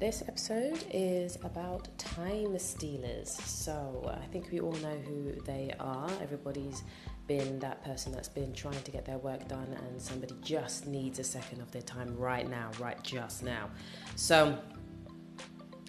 [0.00, 3.30] This episode is about time stealers.
[3.30, 6.10] So, uh, I think we all know who they are.
[6.20, 6.82] Everybody's
[7.28, 11.20] been that person that's been trying to get their work done, and somebody just needs
[11.20, 13.70] a second of their time right now, right just now.
[14.16, 14.58] So,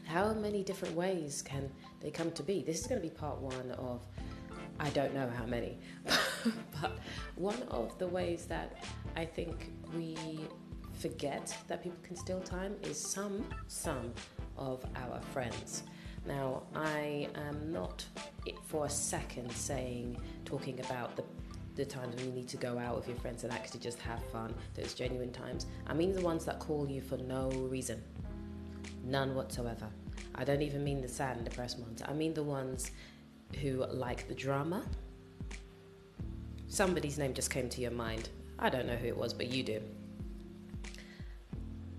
[0.05, 2.61] how many different ways can they come to be?
[2.61, 4.05] This is going to be part one of
[4.79, 5.79] I don't know how many,
[6.79, 6.99] but
[7.35, 8.83] one of the ways that
[9.15, 10.15] I think we
[10.95, 14.13] forget that people can steal time is some some
[14.57, 15.83] of our friends.
[16.27, 18.03] Now, I am not
[18.65, 21.23] for a second saying talking about the
[21.75, 24.23] the times when you need to go out with your friends and actually just have
[24.31, 25.65] fun, those genuine times.
[25.87, 28.01] I mean the ones that call you for no reason.
[29.03, 29.87] None whatsoever.
[30.35, 32.01] I don't even mean the sad and depressed ones.
[32.07, 32.91] I mean the ones
[33.61, 34.85] who like the drama.
[36.67, 38.29] Somebody's name just came to your mind.
[38.57, 39.81] I don't know who it was, but you do.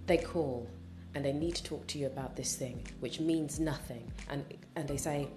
[0.06, 0.68] They call
[1.14, 4.10] and they need to talk to you about this thing, which means nothing.
[4.28, 4.44] And
[4.76, 5.28] and they say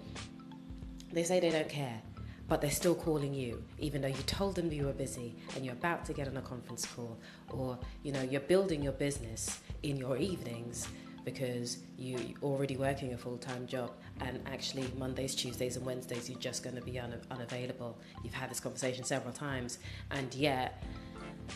[1.12, 2.00] they say they don't care,
[2.48, 5.74] but they're still calling you, even though you told them you were busy and you're
[5.74, 7.18] about to get on a conference call,
[7.48, 10.86] or you know you're building your business in your evenings
[11.24, 13.90] because you're already working a full-time job
[14.20, 18.50] and actually mondays tuesdays and wednesdays you're just going to be un- unavailable you've had
[18.50, 19.78] this conversation several times
[20.10, 20.82] and yet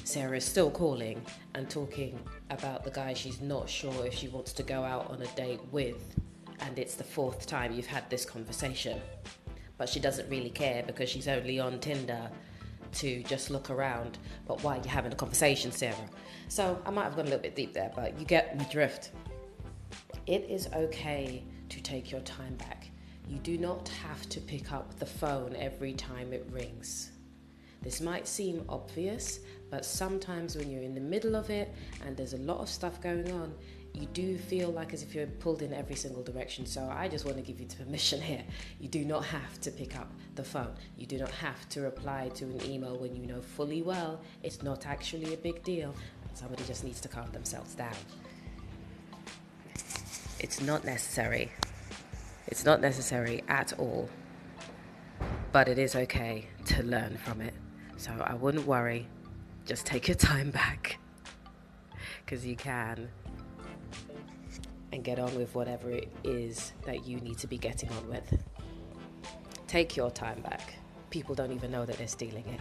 [0.03, 2.19] sarah is still calling and talking
[2.51, 5.61] about the guy she's not sure if she wants to go out on a date
[5.71, 6.17] with
[6.61, 9.01] and it's the fourth time you've had this conversation
[9.79, 12.31] but she doesn't really care because she's only on tinder
[12.93, 15.97] to just look around but why are you having a conversation sarah
[16.49, 19.11] so i might have gone a little bit deep there but you get my drift
[20.27, 22.89] it is okay to take your time back.
[23.29, 27.11] You do not have to pick up the phone every time it rings.
[27.85, 29.41] This might seem obvious,
[29.71, 33.01] but sometimes when you're in the middle of it and there's a lot of stuff
[33.03, 33.55] going on,
[33.93, 36.67] you do feel like as if you're pulled in every single direction.
[36.67, 38.43] So I just want to give you permission here.
[38.81, 40.75] You do not have to pick up the phone.
[40.97, 44.63] You do not have to reply to an email when you know fully well it's
[44.63, 45.95] not actually a big deal.
[46.33, 47.95] Somebody just needs to calm themselves down.
[50.41, 51.53] It's not necessary.
[52.49, 54.09] It's not necessary at all.
[55.53, 57.55] But it is okay to learn from it.
[57.97, 59.07] So I wouldn't worry.
[59.67, 60.99] Just take your time back.
[62.25, 63.09] Because you can.
[64.93, 68.39] And get on with whatever it is that you need to be getting on with.
[69.67, 70.75] Take your time back.
[71.11, 72.61] People don't even know that they're stealing it.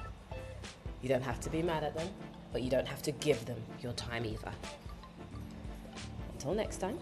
[1.01, 2.07] You don't have to be mad at them,
[2.51, 4.51] but you don't have to give them your time either.
[6.33, 6.97] Until next time.